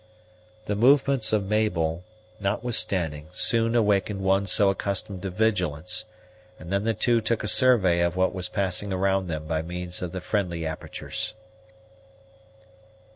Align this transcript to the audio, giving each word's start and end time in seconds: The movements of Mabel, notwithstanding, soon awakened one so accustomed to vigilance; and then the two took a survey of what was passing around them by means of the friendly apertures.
The 0.65 0.75
movements 0.75 1.31
of 1.31 1.45
Mabel, 1.47 2.03
notwithstanding, 2.39 3.27
soon 3.33 3.75
awakened 3.75 4.21
one 4.21 4.47
so 4.47 4.71
accustomed 4.71 5.21
to 5.21 5.29
vigilance; 5.29 6.05
and 6.57 6.73
then 6.73 6.85
the 6.85 6.95
two 6.95 7.21
took 7.21 7.43
a 7.43 7.47
survey 7.47 7.99
of 8.01 8.15
what 8.15 8.33
was 8.33 8.49
passing 8.49 8.91
around 8.91 9.27
them 9.27 9.45
by 9.45 9.61
means 9.61 10.01
of 10.01 10.11
the 10.11 10.19
friendly 10.19 10.65
apertures. 10.65 11.35